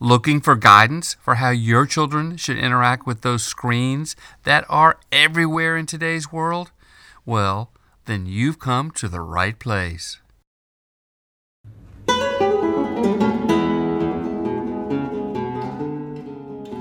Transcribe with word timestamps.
Looking 0.00 0.42
for 0.42 0.56
guidance 0.56 1.16
for 1.22 1.36
how 1.36 1.48
your 1.48 1.86
children 1.86 2.36
should 2.36 2.58
interact 2.58 3.06
with 3.06 3.22
those 3.22 3.42
screens 3.42 4.14
that 4.42 4.66
are 4.68 5.00
everywhere 5.10 5.78
in 5.78 5.86
today's 5.86 6.30
world? 6.30 6.70
Well, 7.24 7.72
then 8.04 8.26
you've 8.26 8.58
come 8.58 8.90
to 8.90 9.08
the 9.08 9.22
right 9.22 9.58
place. 9.58 10.18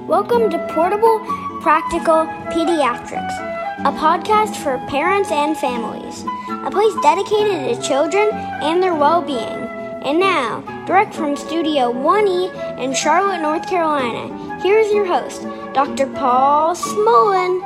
Welcome 0.05 0.49
to 0.49 0.67
Portable 0.73 1.19
Practical 1.61 2.25
Pediatrics, 2.51 3.39
a 3.79 3.93
podcast 3.93 4.57
for 4.57 4.77
parents 4.89 5.31
and 5.31 5.57
families, 5.57 6.25
a 6.49 6.69
place 6.69 6.93
dedicated 7.01 7.77
to 7.77 7.81
children 7.81 8.29
and 8.61 8.83
their 8.83 8.93
well 8.93 9.21
being. 9.21 9.69
And 10.03 10.19
now, 10.19 10.61
direct 10.85 11.15
from 11.15 11.35
Studio 11.35 11.91
1E 11.91 12.64
in 12.77 12.93
Charlotte, 12.93 13.41
North 13.41 13.67
Carolina, 13.69 14.59
here's 14.61 14.91
your 14.91 15.05
host, 15.05 15.43
Dr. 15.73 16.07
Paul 16.07 16.75
Smolin. 16.75 17.61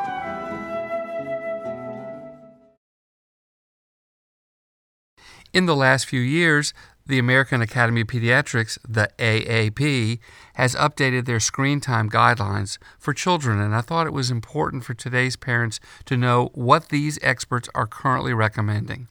In 5.51 5.65
the 5.65 5.75
last 5.75 6.05
few 6.05 6.19
years, 6.19 6.73
the 7.07 7.17
American 7.17 7.59
Academy 7.59 8.01
of 8.01 8.07
Pediatrics, 8.07 8.77
the 8.87 9.09
AAP, 9.17 10.19
has 10.53 10.75
updated 10.75 11.25
their 11.25 11.39
screen 11.39 11.81
time 11.81 12.07
guidelines 12.07 12.77
for 12.99 13.15
children, 13.15 13.59
and 13.59 13.75
I 13.75 13.81
thought 13.81 14.05
it 14.05 14.13
was 14.13 14.29
important 14.29 14.83
for 14.83 14.93
today's 14.93 15.35
parents 15.35 15.79
to 16.05 16.15
know 16.15 16.51
what 16.53 16.89
these 16.89 17.17
experts 17.23 17.67
are 17.73 17.87
currently 17.87 18.31
recommending. 18.31 19.07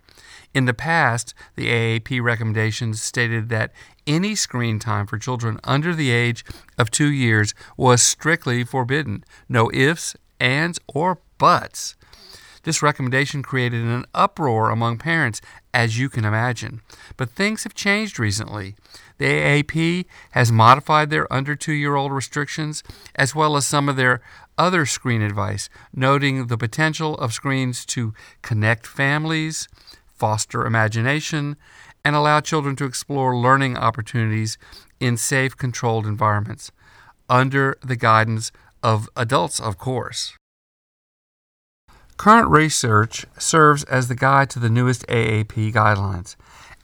In 0.55 0.65
the 0.65 0.75
past, 0.75 1.35
the 1.55 1.69
AAP 1.69 2.23
recommendations 2.23 3.03
stated 3.03 3.49
that 3.49 3.73
any 4.07 4.35
screen 4.35 4.79
time 4.79 5.07
for 5.07 5.19
children 5.19 5.61
under 5.65 5.95
the 5.95 6.11
age 6.11 6.45
of 6.79 6.91
two 6.91 7.11
years 7.11 7.55
was 7.77 8.03
strictly 8.03 8.65
forbidden. 8.65 9.25
No 9.49 9.71
ifs, 9.73 10.17
ands, 10.41 10.79
or 10.89 11.21
buts. 11.39 11.97
This 12.65 12.83
recommendation 12.83 13.43
created 13.43 13.85
an 13.85 14.05
uproar 14.15 14.71
among 14.71 14.99
parents, 14.99 15.41
as 15.73 15.99
you 15.99 16.09
can 16.09 16.25
imagine. 16.25 16.81
But 17.17 17.31
things 17.31 17.63
have 17.65 17.75
changed 17.75 18.19
recently. 18.19 18.75
The 19.19 19.25
AAP 19.27 20.07
has 20.33 20.53
modified 20.53 21.11
their 21.11 21.33
under 21.33 21.55
two 21.55 21.73
year 21.73 21.95
old 21.95 22.13
restrictions 22.13 22.83
as 23.15 23.35
well 23.35 23.57
as 23.57 23.67
some 23.67 23.89
of 23.89 23.97
their 23.97 24.21
other 24.59 24.87
screen 24.87 25.23
advice, 25.23 25.71
noting 25.95 26.49
the 26.49 26.59
potential 26.59 27.15
of 27.17 27.33
screens 27.33 27.87
to 27.87 28.13
connect 28.43 28.87
families, 28.87 29.69
foster 30.19 30.67
imagination, 30.67 31.57
and 32.05 32.17
allow 32.17 32.41
children 32.41 32.77
to 32.77 32.85
explore 32.85 33.37
learning 33.37 33.77
opportunities 33.77 34.59
in 35.01 35.17
safe, 35.17 35.57
controlled 35.57 36.07
environments, 36.07 36.71
under 37.29 37.77
the 37.83 37.97
guidance 37.97 38.51
of 38.83 39.09
adults, 39.17 39.61
of 39.61 39.79
course. 39.79 40.35
Current 42.17 42.49
research 42.49 43.27
serves 43.39 43.85
as 43.85 44.09
the 44.09 44.17
guide 44.17 44.51
to 44.51 44.59
the 44.59 44.71
newest 44.71 45.07
AAP 45.07 45.73
guidelines. 45.73 46.35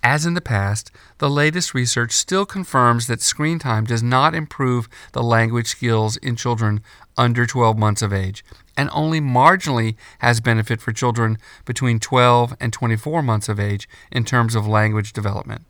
As 0.05 0.27
in 0.27 0.35
the 0.35 0.43
past, 0.43 0.91
the 1.17 1.31
latest 1.31 1.73
research 1.73 2.13
still 2.13 2.45
confirms 2.45 3.07
that 3.07 3.23
screen 3.23 3.59
time 3.59 3.85
does 3.85 4.03
not 4.03 4.35
improve 4.35 4.87
the 5.13 5.23
language 5.23 5.69
skills 5.69 6.19
in 6.19 6.37
children 6.37 6.83
under 7.17 7.47
12 7.47 7.79
months 7.79 8.03
of 8.03 8.13
age, 8.13 8.45
and 8.77 8.91
only 8.93 9.19
marginally 9.19 9.97
has 10.19 10.43
benefit 10.43 10.83
for 10.83 10.93
children 10.93 11.39
between 11.65 11.99
12 11.99 12.55
and 12.61 12.71
24 12.71 13.23
months 13.23 13.49
of 13.49 13.59
age 13.59 13.89
in 14.13 14.27
terms 14.27 14.55
of 14.55 14.67
language 14.67 15.15
development. 15.15 15.63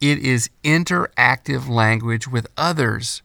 It 0.00 0.18
is 0.20 0.48
interactive 0.62 1.68
language 1.68 2.28
with 2.28 2.46
others 2.56 3.22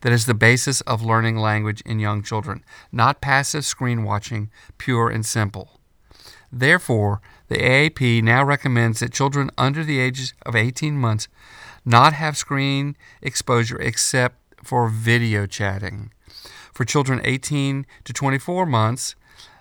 that 0.00 0.12
is 0.12 0.26
the 0.26 0.34
basis 0.34 0.80
of 0.82 1.04
learning 1.04 1.36
language 1.36 1.82
in 1.86 2.00
young 2.00 2.24
children, 2.24 2.64
not 2.90 3.20
passive 3.20 3.64
screen 3.64 4.02
watching, 4.02 4.50
pure 4.76 5.08
and 5.08 5.24
simple. 5.24 5.78
Therefore, 6.50 7.20
the 7.52 7.58
AAP 7.58 8.22
now 8.22 8.42
recommends 8.42 9.00
that 9.00 9.12
children 9.12 9.50
under 9.58 9.84
the 9.84 9.98
age 9.98 10.32
of 10.46 10.56
18 10.56 10.96
months 10.96 11.28
not 11.84 12.14
have 12.14 12.36
screen 12.36 12.96
exposure 13.20 13.78
except 13.78 14.36
for 14.64 14.88
video 14.88 15.44
chatting. 15.44 16.10
For 16.72 16.86
children 16.86 17.20
18 17.24 17.84
to 18.04 18.12
24 18.14 18.64
months, 18.64 19.16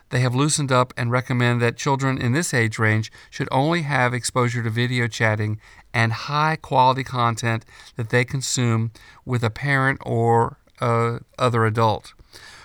they 0.09 0.21
have 0.21 0.33
loosened 0.33 0.71
up 0.71 0.93
and 0.95 1.11
recommend 1.11 1.61
that 1.61 1.75
children 1.75 2.17
in 2.17 2.31
this 2.31 2.53
age 2.53 2.79
range 2.79 3.11
should 3.29 3.49
only 3.51 3.81
have 3.81 4.13
exposure 4.13 4.63
to 4.63 4.69
video 4.69 5.07
chatting 5.07 5.59
and 5.93 6.13
high 6.13 6.55
quality 6.55 7.03
content 7.03 7.65
that 7.97 8.09
they 8.09 8.23
consume 8.23 8.91
with 9.25 9.43
a 9.43 9.49
parent 9.49 9.99
or 10.05 10.57
uh, 10.79 11.19
other 11.37 11.65
adult. 11.65 12.13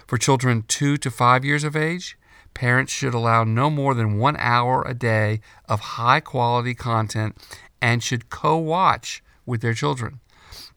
For 0.06 0.19
children 0.19 0.64
2 0.69 0.97
to 0.98 1.10
5 1.10 1.44
years 1.44 1.64
of 1.64 1.75
age, 1.75 2.16
parents 2.56 2.91
should 2.91 3.12
allow 3.12 3.44
no 3.44 3.69
more 3.69 3.93
than 3.93 4.19
one 4.19 4.34
hour 4.39 4.83
a 4.83 4.94
day 4.94 5.41
of 5.69 5.78
high 5.99 6.21
quality 6.21 6.75
content 6.75 7.37
and 7.83 8.03
should 8.03 8.31
co 8.31 8.56
watch 8.56 9.22
with 9.44 9.61
their 9.61 9.75
children. 9.75 10.21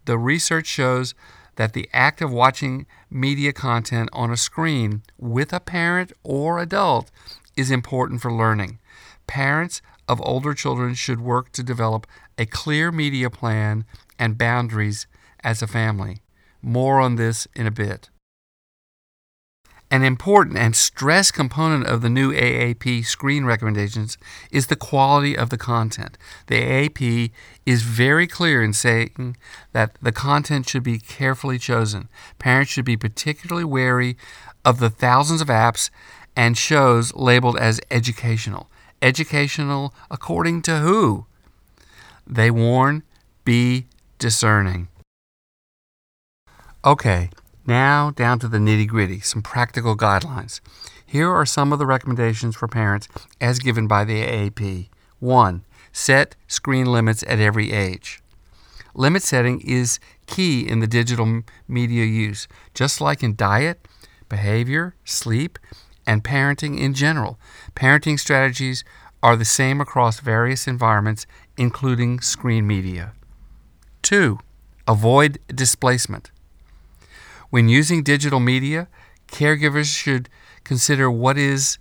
The 0.04 0.18
research 0.18 0.68
shows 0.68 1.16
that 1.56 1.72
the 1.72 1.90
act 1.94 2.22
of 2.22 2.34
watching 2.34 2.86
media 3.10 3.54
content 3.54 4.10
on 4.12 4.30
a 4.30 4.36
screen 4.36 5.04
with 5.18 5.54
a 5.54 5.62
parent 5.62 6.12
or 6.22 6.60
adult 6.60 7.12
is 7.56 7.72
important 7.72 8.22
for 8.22 8.32
learning. 8.32 8.80
Parents 9.26 9.82
of 10.06 10.20
older 10.22 10.54
children 10.54 10.96
should 10.96 11.22
work 11.22 11.54
to 11.54 11.64
develop 11.64 12.06
a 12.38 12.46
clear 12.46 12.92
media 12.92 13.30
plan 13.30 13.86
and 14.18 14.38
boundaries 14.38 15.08
as 15.46 15.62
a 15.62 15.68
family. 15.68 16.18
More 16.62 17.00
on 17.00 17.16
this 17.16 17.48
in 17.56 17.66
a 17.66 17.72
bit. 17.72 18.10
An 19.92 20.04
important 20.04 20.56
and 20.56 20.76
stress 20.76 21.32
component 21.32 21.88
of 21.88 22.04
the 22.04 22.10
new 22.10 22.32
AAP 22.32 23.04
screen 23.06 23.44
recommendations 23.44 24.20
is 24.52 24.68
the 24.68 24.76
quality 24.76 25.36
of 25.36 25.50
the 25.50 25.58
content. 25.58 26.16
The 26.46 26.62
AAP 26.62 27.32
is 27.66 27.82
very 27.82 28.28
clear 28.28 28.62
in 28.62 28.74
saying 28.74 29.36
that 29.72 29.96
the 30.00 30.12
content 30.12 30.70
should 30.70 30.84
be 30.84 31.00
carefully 31.00 31.58
chosen. 31.58 32.08
Parents 32.38 32.72
should 32.72 32.86
be 32.86 32.98
particularly 32.98 33.64
wary 33.64 34.16
of 34.64 34.78
the 34.78 34.92
thousands 34.92 35.42
of 35.42 35.48
apps 35.48 35.90
and 36.36 36.56
shows 36.56 37.12
labeled 37.16 37.58
as 37.58 37.82
educational. 37.90 38.70
Educational 39.02 39.92
according 40.12 40.62
to 40.64 40.80
who? 40.80 41.26
They 42.28 42.52
warn, 42.52 43.02
be 43.44 43.88
discerning. 44.20 44.88
Okay, 46.86 47.32
now, 47.70 48.12
down 48.12 48.40
to 48.40 48.50
the 48.50 48.58
nitty 48.58 48.88
gritty, 48.88 49.22
some 49.22 49.42
practical 49.42 49.96
guidelines. 49.96 50.60
Here 51.06 51.30
are 51.30 51.46
some 51.46 51.72
of 51.72 51.80
the 51.80 51.86
recommendations 51.86 52.56
for 52.56 52.68
parents 52.68 53.08
as 53.40 53.60
given 53.60 53.88
by 53.88 54.04
the 54.04 54.22
AAP. 54.22 54.90
1. 55.20 55.64
Set 55.94 56.36
screen 56.48 56.88
limits 56.88 57.24
at 57.28 57.40
every 57.40 57.72
age. 57.72 58.22
Limit 58.94 59.24
setting 59.24 59.62
is 59.62 60.00
key 60.26 60.68
in 60.68 60.80
the 60.80 60.88
digital 60.88 61.44
media 61.68 62.06
use, 62.06 62.48
just 62.74 63.00
like 63.00 63.24
in 63.24 63.36
diet, 63.36 63.88
behavior, 64.28 64.96
sleep, 65.06 65.58
and 66.06 66.24
parenting 66.24 66.78
in 66.80 66.94
general. 66.94 67.40
Parenting 67.76 68.20
strategies 68.20 68.84
are 69.22 69.36
the 69.36 69.46
same 69.46 69.80
across 69.80 70.20
various 70.20 70.68
environments, 70.68 71.28
including 71.58 72.20
screen 72.20 72.66
media. 72.66 73.14
2. 74.02 74.40
Avoid 74.88 75.38
displacement. 75.54 76.32
When 77.50 77.68
using 77.68 78.04
digital 78.04 78.40
media, 78.40 78.88
caregivers 79.28 79.96
should 79.96 80.30
consider 80.64 81.10
what 81.10 81.38
is 81.38 81.78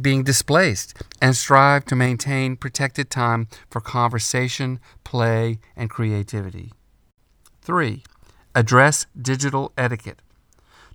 being 0.00 0.24
displaced 0.24 0.94
and 1.20 1.36
strive 1.36 1.84
to 1.86 1.96
maintain 1.96 2.56
protected 2.56 3.10
time 3.10 3.48
for 3.70 3.80
conversation, 3.80 4.80
play, 5.04 5.58
and 5.76 5.90
creativity. 5.90 6.72
3. 7.60 8.02
Address 8.54 9.06
digital 9.20 9.72
etiquette. 9.76 10.20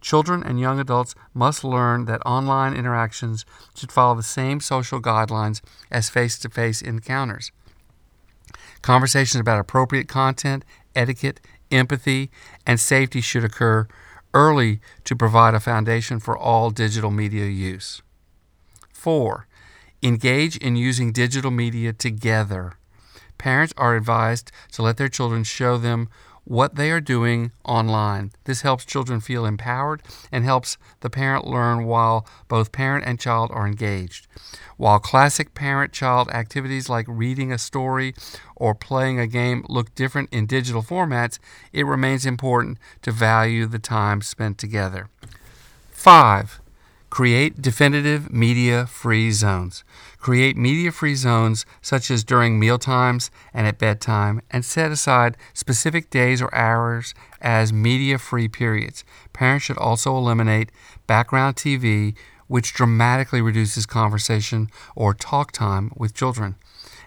Children 0.02 0.44
and 0.44 0.60
young 0.60 0.80
adults 0.80 1.14
must 1.34 1.64
learn 1.64 2.06
that 2.06 2.26
online 2.26 2.74
interactions 2.74 3.46
should 3.76 3.92
follow 3.92 4.16
the 4.16 4.24
same 4.24 4.60
social 4.60 5.00
guidelines 5.00 5.62
as 5.92 6.10
face 6.10 6.40
to 6.40 6.50
face 6.50 6.82
encounters. 6.82 7.52
Conversations 8.82 9.40
about 9.40 9.60
appropriate 9.60 10.10
content, 10.10 10.66
etiquette, 10.96 11.40
empathy, 11.74 12.30
and 12.66 12.80
safety 12.80 13.22
should 13.22 13.44
occur 13.44 13.88
early 14.34 14.80
to 15.04 15.16
provide 15.16 15.54
a 15.54 15.60
foundation 15.60 16.20
for 16.20 16.38
all 16.38 16.70
digital 16.70 17.12
media 17.12 17.46
use. 17.46 18.02
4. 18.94 19.48
Engage 20.02 20.58
in 20.58 20.76
using 20.76 21.12
digital 21.12 21.52
media 21.52 21.94
together. 21.94 22.74
Parents 23.38 23.74
are 23.78 23.96
advised 23.96 24.52
to 24.72 24.82
let 24.82 24.98
their 24.98 25.10
children 25.10 25.44
show 25.44 25.78
them 25.78 26.10
what 26.46 26.76
they 26.76 26.92
are 26.92 27.02
doing 27.02 27.52
online. 27.64 28.32
This 28.44 28.62
helps 28.62 28.86
children 28.86 29.22
feel 29.22 29.46
empowered 29.46 30.02
and 30.32 30.44
helps 30.44 30.78
the 31.02 31.10
parent 31.10 31.46
learn 31.46 31.86
while 31.86 32.28
both 32.48 32.72
parent 32.72 33.06
and 33.06 33.20
child 33.20 33.52
are 33.54 33.68
engaged. 33.68 34.28
While 34.78 35.00
classic 35.00 35.54
parent 35.54 35.94
child 35.94 36.30
activities 36.32 36.90
like 36.90 37.06
reading 37.08 37.52
a 37.52 37.58
story 37.58 38.14
or 38.56 38.76
playing 38.76 39.20
a 39.20 39.28
game 39.28 39.66
look 39.70 39.94
different 39.96 40.30
in 40.32 40.46
digital 40.46 40.84
formats, 40.84 41.40
it 41.72 41.86
remains 41.86 42.26
important 42.26 42.78
to 43.04 43.12
value 43.12 43.66
the 43.66 43.80
time 43.80 44.22
spent 44.22 44.58
together. 44.58 45.10
5. 45.92 46.60
Create 47.14 47.62
definitive 47.62 48.34
media 48.34 48.88
free 48.88 49.30
zones. 49.30 49.84
Create 50.18 50.58
media 50.58 50.92
free 50.92 51.14
zones 51.14 51.64
such 51.80 52.10
as 52.10 52.24
during 52.24 52.60
mealtimes 52.60 53.30
and 53.54 53.68
at 53.68 53.78
bedtime, 53.78 54.42
and 54.50 54.66
set 54.66 54.92
aside 54.92 55.38
specific 55.54 56.10
days 56.10 56.42
or 56.42 56.52
hours 56.56 57.14
as 57.40 57.72
media 57.72 58.18
free 58.18 58.48
periods. 58.48 59.04
Parents 59.32 59.64
should 59.64 59.78
also 59.78 60.18
eliminate 60.18 60.72
background 61.06 61.56
TV, 61.56 62.16
which 62.48 62.74
dramatically 62.74 63.42
reduces 63.42 63.86
conversation 63.86 64.68
or 64.96 65.14
talk 65.14 65.52
time 65.52 65.92
with 65.96 66.16
children. 66.16 66.56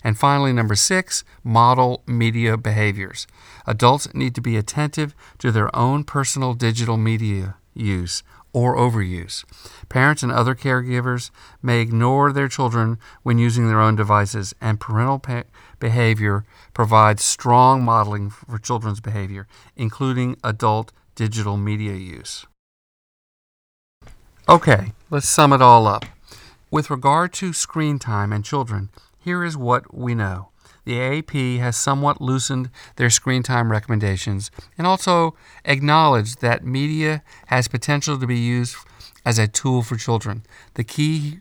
And 0.05 0.17
finally, 0.17 0.53
number 0.53 0.77
six, 0.77 1.25
model 1.43 2.05
media 2.07 2.57
behaviors. 2.57 3.27
Adults 3.67 4.15
need 4.15 4.37
to 4.37 4.41
be 4.41 4.57
attentive 4.57 5.17
to 5.41 5.51
their 5.51 5.75
own 5.75 6.05
personal 6.05 6.55
digital 6.55 6.97
media 6.97 7.57
use 7.77 8.23
or 8.57 8.75
overuse. 8.75 9.45
Parents 9.91 10.23
and 10.23 10.33
other 10.33 10.55
caregivers 10.55 11.31
may 11.61 11.83
ignore 11.83 12.33
their 12.33 12.49
children 12.49 12.97
when 13.23 13.37
using 13.37 13.69
their 13.69 13.83
own 13.83 13.95
devices, 13.95 14.55
and 14.63 14.81
parental 14.81 15.19
pa- 15.19 15.43
behavior 15.79 16.43
provides 16.73 17.23
strong 17.23 17.85
modeling 17.85 18.31
for 18.31 18.57
children's 18.57 18.99
behavior, 18.99 19.47
including 19.77 20.39
adult 20.43 20.91
digital 21.15 21.59
media 21.59 21.93
use. 21.93 22.47
Okay, 24.49 24.93
let's 25.11 25.29
sum 25.29 25.53
it 25.53 25.61
all 25.61 25.87
up. 25.87 26.07
With 26.71 26.91
regard 26.91 27.33
to 27.35 27.53
screen 27.53 27.99
time 27.99 28.33
and 28.33 28.45
children, 28.45 28.91
here 29.19 29.45
is 29.45 29.57
what 29.57 29.95
we 29.95 30.15
know 30.15 30.49
the 30.85 30.95
AAP 30.95 31.59
has 31.59 31.77
somewhat 31.77 32.21
loosened 32.21 32.71
their 32.95 33.11
screen 33.11 33.43
time 33.43 33.71
recommendations 33.73 34.51
and 34.79 34.87
also 34.87 35.37
acknowledged 35.65 36.41
that 36.41 36.65
media 36.65 37.23
has 37.47 37.67
potential 37.67 38.19
to 38.19 38.27
be 38.27 38.39
used 38.39 38.77
as 39.25 39.39
a 39.39 39.49
tool 39.49 39.83
for 39.83 39.97
children. 39.97 40.45
The 40.75 40.85
key 40.85 41.41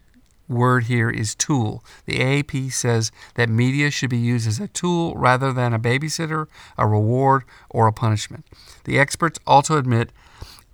word 0.49 0.85
here 0.85 1.11
is 1.11 1.35
tool. 1.35 1.83
The 2.05 2.19
AAP 2.19 2.71
says 2.73 3.11
that 3.35 3.49
media 3.49 3.91
should 3.91 4.09
be 4.09 4.17
used 4.17 4.47
as 4.47 4.59
a 4.59 4.67
tool 4.67 5.15
rather 5.15 5.53
than 5.53 5.73
a 5.73 5.79
babysitter, 5.79 6.47
a 6.77 6.87
reward, 6.87 7.43
or 7.69 7.87
a 7.87 7.93
punishment. 7.93 8.45
The 8.85 8.99
experts 8.99 9.39
also 9.45 9.77
admit 9.77 10.11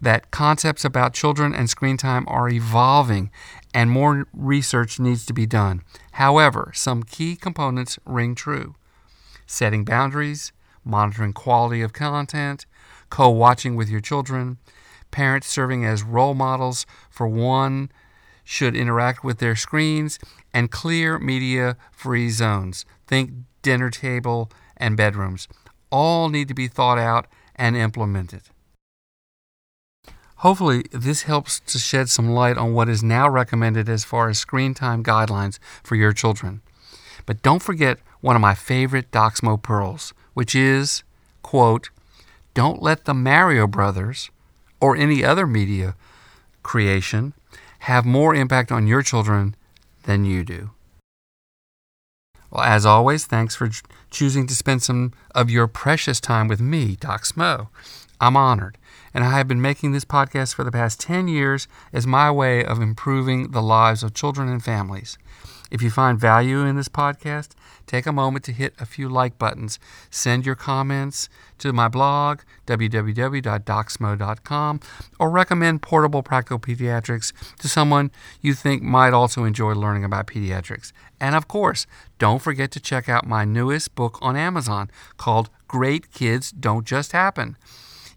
that 0.01 0.31
concepts 0.31 0.83
about 0.83 1.13
children 1.13 1.53
and 1.53 1.69
screen 1.69 1.95
time 1.95 2.25
are 2.27 2.49
evolving 2.49 3.29
and 3.73 3.89
more 3.89 4.27
research 4.33 4.99
needs 4.99 5.25
to 5.25 5.33
be 5.33 5.45
done. 5.45 5.81
However, 6.13 6.71
some 6.75 7.03
key 7.03 7.35
components 7.35 7.99
ring 8.05 8.35
true 8.35 8.75
setting 9.45 9.83
boundaries, 9.83 10.53
monitoring 10.85 11.33
quality 11.33 11.81
of 11.81 11.91
content, 11.91 12.65
co 13.09 13.29
watching 13.29 13.75
with 13.75 13.89
your 13.89 13.99
children, 13.99 14.57
parents 15.11 15.47
serving 15.47 15.85
as 15.85 16.03
role 16.03 16.33
models 16.33 16.85
for 17.09 17.27
one 17.27 17.91
should 18.43 18.75
interact 18.75 19.23
with 19.23 19.39
their 19.39 19.55
screens, 19.55 20.19
and 20.53 20.71
clear 20.71 21.19
media 21.19 21.77
free 21.91 22.29
zones. 22.29 22.85
Think 23.07 23.31
dinner 23.61 23.89
table 23.89 24.51
and 24.77 24.97
bedrooms. 24.97 25.47
All 25.91 26.29
need 26.29 26.47
to 26.47 26.53
be 26.53 26.67
thought 26.67 26.97
out 26.97 27.27
and 27.55 27.75
implemented. 27.75 28.43
Hopefully, 30.41 30.83
this 30.91 31.23
helps 31.23 31.59
to 31.59 31.77
shed 31.77 32.09
some 32.09 32.31
light 32.31 32.57
on 32.57 32.73
what 32.73 32.89
is 32.89 33.03
now 33.03 33.29
recommended 33.29 33.87
as 33.87 34.03
far 34.03 34.27
as 34.27 34.39
screen 34.39 34.73
time 34.73 35.03
guidelines 35.03 35.59
for 35.83 35.93
your 35.95 36.13
children. 36.13 36.61
But 37.27 37.43
don't 37.43 37.61
forget 37.61 37.99
one 38.21 38.35
of 38.35 38.41
my 38.41 38.55
favorite 38.55 39.11
Docsmo 39.11 39.61
pearls, 39.61 40.15
which 40.33 40.55
is, 40.55 41.03
quote, 41.43 41.91
don't 42.55 42.81
let 42.81 43.05
the 43.05 43.13
Mario 43.13 43.67
Brothers 43.67 44.31
or 44.79 44.95
any 44.95 45.23
other 45.23 45.45
media 45.45 45.93
creation 46.63 47.33
have 47.81 48.03
more 48.03 48.33
impact 48.33 48.71
on 48.71 48.87
your 48.87 49.03
children 49.03 49.55
than 50.05 50.25
you 50.25 50.43
do. 50.43 50.71
Well, 52.49 52.63
as 52.63 52.83
always, 52.83 53.25
thanks 53.25 53.55
for 53.55 53.69
choosing 54.09 54.47
to 54.47 54.55
spend 54.55 54.81
some 54.81 55.13
of 55.35 55.51
your 55.51 55.67
precious 55.67 56.19
time 56.19 56.47
with 56.47 56.59
me, 56.59 56.95
Doc 56.99 57.25
Smo. 57.25 57.67
I'm 58.21 58.37
honored 58.37 58.77
and 59.13 59.23
I 59.23 59.31
have 59.31 59.47
been 59.47 59.61
making 59.61 59.91
this 59.91 60.05
podcast 60.05 60.53
for 60.53 60.63
the 60.63 60.71
past 60.71 60.99
10 60.99 61.27
years 61.27 61.67
as 61.91 62.05
my 62.05 62.29
way 62.29 62.63
of 62.63 62.79
improving 62.79 63.49
the 63.51 63.63
lives 63.63 64.03
of 64.03 64.13
children 64.13 64.47
and 64.47 64.63
families. 64.63 65.17
If 65.71 65.81
you 65.81 65.89
find 65.89 66.19
value 66.19 66.59
in 66.59 66.75
this 66.75 66.89
podcast, 66.89 67.55
take 67.87 68.05
a 68.05 68.11
moment 68.11 68.45
to 68.45 68.51
hit 68.51 68.75
a 68.77 68.85
few 68.85 69.09
like 69.09 69.39
buttons. 69.39 69.79
Send 70.09 70.45
your 70.45 70.55
comments 70.55 71.29
to 71.59 71.73
my 71.73 71.87
blog, 71.87 72.41
www.docsmo.com, 72.67 74.79
or 75.17 75.29
recommend 75.29 75.81
Portable 75.81 76.21
Practical 76.21 76.59
Pediatrics 76.59 77.31
to 77.57 77.67
someone 77.67 78.11
you 78.41 78.53
think 78.53 78.83
might 78.83 79.13
also 79.13 79.45
enjoy 79.45 79.73
learning 79.73 80.03
about 80.03 80.27
pediatrics. 80.27 80.91
And 81.19 81.35
of 81.35 81.47
course, 81.47 81.87
don't 82.19 82.41
forget 82.41 82.69
to 82.71 82.79
check 82.79 83.09
out 83.09 83.25
my 83.25 83.45
newest 83.45 83.95
book 83.95 84.19
on 84.21 84.35
Amazon 84.35 84.91
called 85.17 85.49
Great 85.67 86.11
Kids 86.11 86.51
Don't 86.51 86.85
Just 86.85 87.13
Happen. 87.13 87.57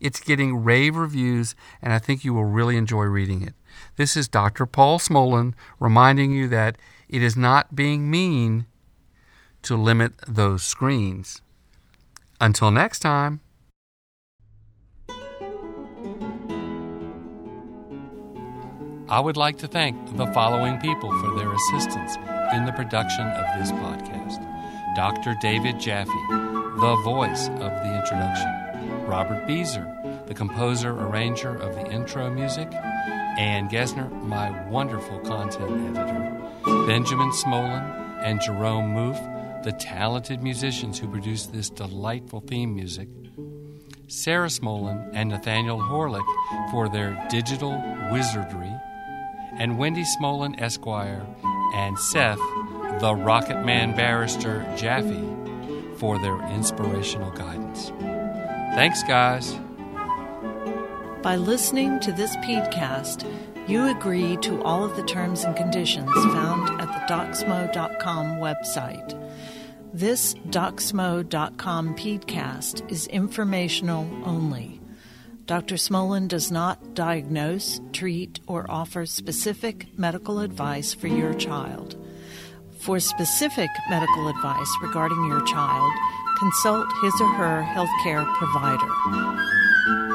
It's 0.05 0.21
getting 0.21 0.63
rave 0.63 0.97
reviews, 0.97 1.55
and 1.81 1.95
I 1.95 1.99
think 1.99 2.27
you 2.27 2.35
will 2.35 2.45
really 2.45 2.77
enjoy 2.77 3.05
reading 3.05 3.41
it. 3.41 3.55
This 3.97 4.19
is 4.19 4.29
Dr. 4.29 4.67
Paul 4.67 4.99
Smolin 4.99 5.55
reminding 5.81 6.31
you 6.31 6.47
that 6.49 6.77
it 7.09 7.23
is 7.23 7.39
not 7.39 7.75
being 7.75 8.11
mean 8.11 8.67
to 9.63 9.79
limit 9.79 10.13
those 10.29 10.63
screens. 10.63 11.41
Until 12.39 12.71
next 12.71 12.99
time. 12.99 13.41
I 19.09 19.21
would 19.21 19.39
like 19.39 19.57
to 19.61 19.67
thank 19.67 20.19
the 20.19 20.27
following 20.35 20.79
people 20.81 21.11
for 21.19 21.35
their 21.35 21.51
assistance 21.51 22.17
in 22.53 22.67
the 22.67 22.73
production 22.77 23.27
of 23.27 23.59
this 23.59 23.73
podcast 23.73 24.45
Dr. 24.95 25.35
David 25.41 25.81
Jaffe, 25.81 26.11
the 26.29 27.01
voice 27.03 27.49
of 27.49 27.59
the 27.59 27.99
introduction. 27.99 28.64
Robert 29.07 29.47
Beezer, 29.47 29.87
the 30.27 30.35
composer 30.35 30.91
arranger 30.91 31.55
of 31.57 31.75
the 31.75 31.87
intro 31.91 32.31
music, 32.31 32.73
Ann 32.73 33.69
Gesner, 33.69 34.11
my 34.23 34.69
wonderful 34.69 35.19
content 35.21 35.97
editor, 35.97 36.87
Benjamin 36.87 37.31
Smolin, 37.31 37.83
and 38.23 38.41
Jerome 38.41 38.95
Moof, 38.95 39.63
the 39.65 39.73
talented 39.73 40.43
musicians 40.43 40.99
who 40.99 41.09
produced 41.09 41.53
this 41.53 41.71
delightful 41.71 42.41
theme 42.41 42.75
music, 42.75 43.09
Sarah 44.07 44.49
Smolin 44.49 45.11
and 45.15 45.31
Nathaniel 45.31 45.81
Horlick 45.81 46.25
for 46.71 46.89
their 46.89 47.27
digital 47.29 47.73
wizardry, 48.13 48.73
and 49.55 49.79
Wendy 49.79 50.05
Smolin 50.05 50.61
Esquire 50.61 51.27
and 51.75 51.99
Seth, 51.99 52.39
the 53.01 53.15
Rocket 53.15 53.65
Man 53.65 53.97
barrister 53.97 54.65
Jaffe, 54.77 55.25
for 55.97 56.19
their 56.19 56.41
inspirational 56.49 57.31
guidance. 57.31 57.93
Thanks, 58.75 59.03
guys. 59.05 59.55
By 61.23 61.37
listening 61.37 62.01
to 62.01 62.13
this 62.13 62.35
podcast, 62.39 63.25
you 63.69 63.89
agree 63.89 64.37
to 64.39 64.61
all 64.63 64.85
of 64.85 64.97
the 64.97 65.05
terms 65.05 65.45
and 65.45 65.57
conditions 65.57 66.11
found 66.13 66.81
at 66.81 66.89
the 66.89 67.15
Docsmo.com 67.15 68.39
website. 68.39 69.21
This 69.93 70.35
Docsmo.com 70.51 71.95
podcast 71.95 72.91
is 72.91 73.07
informational 73.07 74.11
only. 74.25 74.81
Dr. 75.47 75.77
Smolin 75.77 76.27
does 76.27 76.51
not 76.51 76.95
diagnose, 76.95 77.81
treat, 77.93 78.41
or 78.49 78.67
offer 78.69 79.07
specific 79.07 79.87
medical 79.97 80.41
advice 80.41 80.93
for 80.93 81.07
your 81.07 81.33
child. 81.35 81.97
For 82.81 82.99
specific 82.99 83.71
medical 83.89 84.29
advice 84.29 84.71
regarding 84.83 85.25
your 85.27 85.43
child, 85.43 85.93
consult 86.39 86.87
his 87.03 87.15
or 87.21 87.29
her 87.35 87.63
healthcare 87.63 88.25
provider. 88.35 90.14